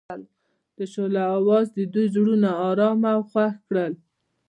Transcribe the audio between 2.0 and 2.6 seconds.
زړونه